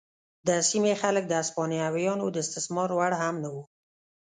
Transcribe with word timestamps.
د 0.47 0.49
سیمې 0.69 0.93
خلک 1.01 1.23
د 1.27 1.33
هسپانویانو 1.41 2.25
د 2.31 2.37
استثمار 2.45 2.89
وړ 2.93 3.11
هم 3.21 3.35
نه 3.43 3.49
وو. 3.53 3.63